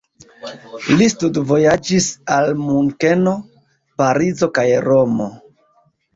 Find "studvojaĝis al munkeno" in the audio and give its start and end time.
1.11-3.35